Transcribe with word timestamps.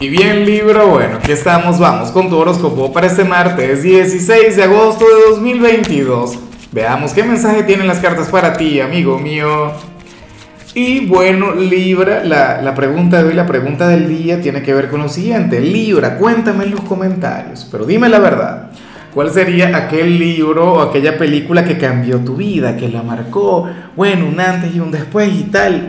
Y 0.00 0.10
bien 0.10 0.46
Libra, 0.46 0.84
bueno, 0.84 1.16
aquí 1.16 1.32
estamos, 1.32 1.80
vamos 1.80 2.12
con 2.12 2.30
tu 2.30 2.36
horóscopo 2.36 2.92
para 2.92 3.08
este 3.08 3.24
martes 3.24 3.82
16 3.82 4.54
de 4.54 4.62
agosto 4.62 5.04
de 5.04 5.30
2022. 5.30 6.38
Veamos 6.70 7.12
qué 7.12 7.24
mensaje 7.24 7.64
tienen 7.64 7.88
las 7.88 7.98
cartas 7.98 8.28
para 8.28 8.52
ti, 8.52 8.80
amigo 8.80 9.18
mío. 9.18 9.72
Y 10.72 11.04
bueno, 11.06 11.52
Libra, 11.52 12.22
la, 12.22 12.62
la, 12.62 12.76
pregunta 12.76 13.20
de 13.20 13.30
hoy, 13.30 13.34
la 13.34 13.48
pregunta 13.48 13.88
del 13.88 14.08
día 14.08 14.40
tiene 14.40 14.62
que 14.62 14.72
ver 14.72 14.88
con 14.88 15.00
lo 15.00 15.08
siguiente. 15.08 15.60
Libra, 15.60 16.16
cuéntame 16.16 16.62
en 16.62 16.70
los 16.70 16.82
comentarios, 16.82 17.66
pero 17.68 17.84
dime 17.84 18.08
la 18.08 18.20
verdad. 18.20 18.70
¿Cuál 19.12 19.32
sería 19.32 19.76
aquel 19.76 20.16
libro 20.16 20.74
o 20.74 20.80
aquella 20.80 21.18
película 21.18 21.64
que 21.64 21.76
cambió 21.76 22.18
tu 22.18 22.36
vida, 22.36 22.76
que 22.76 22.88
la 22.88 23.02
marcó? 23.02 23.68
Bueno, 23.96 24.28
un 24.28 24.38
antes 24.38 24.72
y 24.76 24.78
un 24.78 24.92
después 24.92 25.28
y 25.34 25.42
tal. 25.44 25.88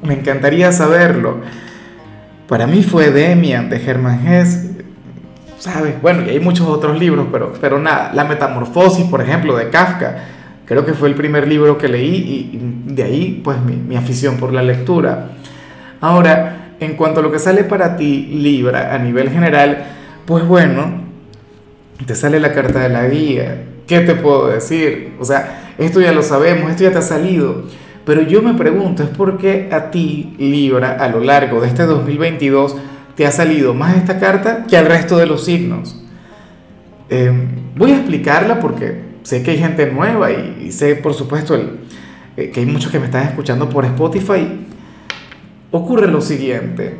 Me 0.00 0.14
encantaría 0.14 0.70
saberlo. 0.70 1.40
Para 2.50 2.66
mí 2.66 2.82
fue 2.82 3.12
Demian 3.12 3.70
de 3.70 3.78
Germán 3.78 4.26
Hesse, 4.26 4.72
¿sabes? 5.60 6.02
Bueno, 6.02 6.24
y 6.26 6.30
hay 6.30 6.40
muchos 6.40 6.66
otros 6.66 6.98
libros, 6.98 7.28
pero, 7.30 7.52
pero 7.60 7.78
nada, 7.78 8.10
La 8.12 8.24
Metamorfosis, 8.24 9.04
por 9.04 9.22
ejemplo, 9.22 9.56
de 9.56 9.70
Kafka, 9.70 10.24
creo 10.64 10.84
que 10.84 10.94
fue 10.94 11.08
el 11.08 11.14
primer 11.14 11.46
libro 11.46 11.78
que 11.78 11.86
leí 11.86 12.50
y 12.52 12.92
de 12.92 13.04
ahí 13.04 13.40
pues 13.44 13.62
mi, 13.62 13.76
mi 13.76 13.94
afición 13.94 14.36
por 14.36 14.52
la 14.52 14.64
lectura. 14.64 15.30
Ahora, 16.00 16.72
en 16.80 16.96
cuanto 16.96 17.20
a 17.20 17.22
lo 17.22 17.30
que 17.30 17.38
sale 17.38 17.62
para 17.62 17.96
ti, 17.96 18.26
Libra, 18.32 18.96
a 18.96 18.98
nivel 18.98 19.30
general, 19.30 19.84
pues 20.26 20.44
bueno, 20.44 21.04
te 22.04 22.16
sale 22.16 22.40
la 22.40 22.52
carta 22.52 22.80
de 22.80 22.88
la 22.88 23.06
guía. 23.06 23.62
¿Qué 23.86 24.00
te 24.00 24.16
puedo 24.16 24.48
decir? 24.48 25.12
O 25.20 25.24
sea, 25.24 25.74
esto 25.78 26.00
ya 26.00 26.10
lo 26.10 26.24
sabemos, 26.24 26.68
esto 26.72 26.82
ya 26.82 26.90
te 26.90 26.98
ha 26.98 27.02
salido. 27.02 27.62
Pero 28.04 28.22
yo 28.22 28.42
me 28.42 28.54
pregunto, 28.54 29.02
¿es 29.02 29.10
por 29.10 29.38
qué 29.38 29.68
a 29.70 29.90
ti, 29.90 30.34
Libra, 30.38 30.92
a 30.92 31.08
lo 31.08 31.20
largo 31.20 31.60
de 31.60 31.68
este 31.68 31.84
2022, 31.84 32.76
te 33.14 33.26
ha 33.26 33.30
salido 33.30 33.74
más 33.74 33.96
esta 33.96 34.18
carta 34.18 34.64
que 34.68 34.76
al 34.76 34.86
resto 34.86 35.18
de 35.18 35.26
los 35.26 35.44
signos? 35.44 36.02
Eh, 37.08 37.32
voy 37.76 37.92
a 37.92 37.96
explicarla 37.96 38.60
porque 38.60 39.10
sé 39.22 39.42
que 39.42 39.50
hay 39.52 39.58
gente 39.58 39.90
nueva 39.90 40.30
y, 40.30 40.72
sé, 40.72 40.96
por 40.96 41.14
supuesto, 41.14 41.54
eh, 42.36 42.50
que 42.50 42.60
hay 42.60 42.66
muchos 42.66 42.90
que 42.90 42.98
me 42.98 43.06
están 43.06 43.26
escuchando 43.26 43.68
por 43.68 43.84
Spotify. 43.84 44.66
Ocurre 45.70 46.08
lo 46.08 46.20
siguiente, 46.20 46.96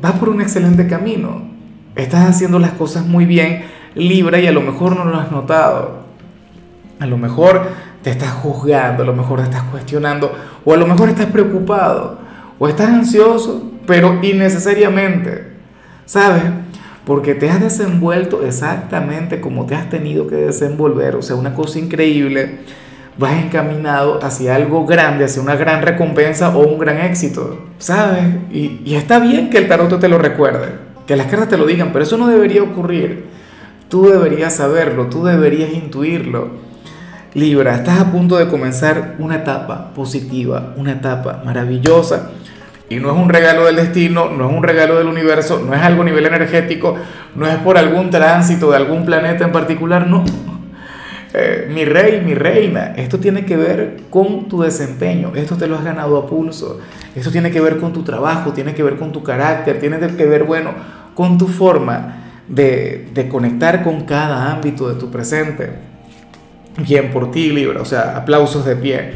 vas 0.00 0.12
por 0.12 0.28
un 0.28 0.40
excelente 0.40 0.86
camino, 0.86 1.42
estás 1.96 2.28
haciendo 2.28 2.58
las 2.58 2.72
cosas 2.72 3.06
muy 3.06 3.26
bien, 3.26 3.64
Libra, 3.94 4.38
y 4.38 4.46
a 4.46 4.52
lo 4.52 4.60
mejor 4.60 4.96
no 4.96 5.04
lo 5.04 5.18
has 5.18 5.30
notado. 5.32 6.00
A 6.98 7.06
lo 7.06 7.16
mejor 7.16 7.68
te 8.02 8.10
estás 8.10 8.32
juzgando, 8.32 9.02
a 9.02 9.06
lo 9.06 9.12
mejor 9.12 9.40
te 9.40 9.44
estás 9.44 9.62
cuestionando, 9.64 10.32
o 10.64 10.72
a 10.72 10.76
lo 10.76 10.86
mejor 10.86 11.08
estás 11.08 11.26
preocupado, 11.26 12.18
o 12.58 12.68
estás 12.68 12.88
ansioso, 12.88 13.70
pero 13.86 14.18
innecesariamente, 14.22 15.52
¿sabes? 16.06 16.44
Porque 17.04 17.34
te 17.34 17.50
has 17.50 17.60
desenvuelto 17.60 18.44
exactamente 18.44 19.40
como 19.40 19.66
te 19.66 19.74
has 19.74 19.90
tenido 19.90 20.26
que 20.26 20.36
desenvolver, 20.36 21.16
o 21.16 21.22
sea, 21.22 21.36
una 21.36 21.54
cosa 21.54 21.78
increíble, 21.78 22.60
vas 23.18 23.34
encaminado 23.42 24.18
hacia 24.22 24.54
algo 24.54 24.86
grande, 24.86 25.24
hacia 25.24 25.42
una 25.42 25.56
gran 25.56 25.82
recompensa 25.82 26.56
o 26.56 26.66
un 26.66 26.78
gran 26.78 26.98
éxito, 26.98 27.66
¿sabes? 27.78 28.24
Y, 28.50 28.80
y 28.84 28.94
está 28.94 29.18
bien 29.18 29.50
que 29.50 29.58
el 29.58 29.68
tarot 29.68 29.98
te 29.98 30.08
lo 30.08 30.18
recuerde, 30.18 30.68
que 31.06 31.16
las 31.16 31.26
cartas 31.26 31.48
te 31.48 31.58
lo 31.58 31.66
digan, 31.66 31.90
pero 31.92 32.04
eso 32.04 32.16
no 32.16 32.28
debería 32.28 32.62
ocurrir. 32.62 33.26
Tú 33.88 34.08
deberías 34.08 34.54
saberlo, 34.54 35.06
tú 35.06 35.24
deberías 35.24 35.72
intuirlo. 35.72 36.69
Libra, 37.34 37.76
estás 37.76 38.00
a 38.00 38.10
punto 38.10 38.38
de 38.38 38.48
comenzar 38.48 39.14
una 39.20 39.36
etapa 39.36 39.94
positiva, 39.94 40.74
una 40.76 40.92
etapa 40.92 41.42
maravillosa. 41.44 42.30
Y 42.88 42.96
no 42.96 43.12
es 43.12 43.16
un 43.16 43.28
regalo 43.28 43.66
del 43.66 43.76
destino, 43.76 44.30
no 44.30 44.50
es 44.50 44.56
un 44.56 44.64
regalo 44.64 44.98
del 44.98 45.06
universo, 45.06 45.62
no 45.64 45.72
es 45.72 45.80
algo 45.80 46.02
a 46.02 46.06
nivel 46.06 46.26
energético, 46.26 46.96
no 47.36 47.46
es 47.46 47.54
por 47.58 47.78
algún 47.78 48.10
tránsito 48.10 48.72
de 48.72 48.78
algún 48.78 49.04
planeta 49.04 49.44
en 49.44 49.52
particular, 49.52 50.08
no. 50.08 50.24
Eh, 51.32 51.70
mi 51.72 51.84
rey, 51.84 52.20
mi 52.20 52.34
reina, 52.34 52.94
esto 52.96 53.20
tiene 53.20 53.44
que 53.44 53.56
ver 53.56 54.00
con 54.10 54.48
tu 54.48 54.62
desempeño, 54.62 55.30
esto 55.36 55.56
te 55.56 55.68
lo 55.68 55.76
has 55.76 55.84
ganado 55.84 56.18
a 56.18 56.26
pulso, 56.26 56.80
esto 57.14 57.30
tiene 57.30 57.52
que 57.52 57.60
ver 57.60 57.78
con 57.78 57.92
tu 57.92 58.02
trabajo, 58.02 58.52
tiene 58.52 58.74
que 58.74 58.82
ver 58.82 58.96
con 58.96 59.12
tu 59.12 59.22
carácter, 59.22 59.78
tiene 59.78 60.00
que 60.00 60.26
ver, 60.26 60.42
bueno, 60.42 60.72
con 61.14 61.38
tu 61.38 61.46
forma 61.46 62.16
de, 62.48 63.08
de 63.14 63.28
conectar 63.28 63.84
con 63.84 64.00
cada 64.00 64.50
ámbito 64.50 64.88
de 64.88 64.96
tu 64.96 65.12
presente. 65.12 65.89
Bien 66.78 67.10
por 67.10 67.30
ti, 67.30 67.50
Libra, 67.50 67.82
o 67.82 67.84
sea, 67.84 68.16
aplausos 68.16 68.64
de 68.64 68.76
pie. 68.76 69.10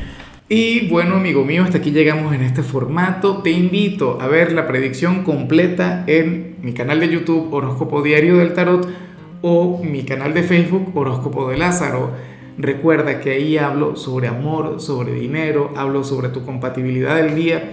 Y 0.49 0.89
bueno, 0.89 1.17
amigo 1.17 1.45
mío, 1.45 1.63
hasta 1.63 1.79
aquí 1.79 1.91
llegamos 1.91 2.35
en 2.35 2.43
este 2.43 2.63
formato. 2.63 3.39
Te 3.39 3.51
invito 3.51 4.19
a 4.21 4.27
ver 4.27 4.53
la 4.53 4.67
predicción 4.67 5.25
completa 5.25 6.05
en 6.07 6.57
mi 6.61 6.75
canal 6.75 7.01
de 7.01 7.09
YouTube 7.09 7.53
Horóscopo 7.53 8.03
Diario 8.03 8.37
del 8.37 8.53
Tarot 8.53 8.87
o 9.41 9.83
mi 9.83 10.05
canal 10.05 10.35
de 10.35 10.43
Facebook 10.43 10.91
Horóscopo 10.95 11.49
de 11.49 11.57
Lázaro. 11.57 12.11
Recuerda 12.59 13.21
que 13.21 13.31
ahí 13.31 13.57
hablo 13.57 13.97
sobre 13.97 14.29
amor, 14.29 14.81
sobre 14.81 15.15
dinero, 15.15 15.73
hablo 15.77 16.05
sobre 16.05 16.29
tu 16.29 16.45
compatibilidad 16.45 17.17
del 17.17 17.35
día. 17.35 17.73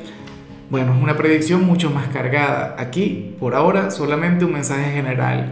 Bueno, 0.70 0.96
es 0.96 1.04
una 1.04 1.18
predicción 1.18 1.66
mucho 1.66 1.90
más 1.90 2.08
cargada. 2.08 2.76
Aquí, 2.80 3.36
por 3.40 3.56
ahora, 3.56 3.92
solamente 3.92 4.46
un 4.46 4.54
mensaje 4.54 4.92
general 4.92 5.52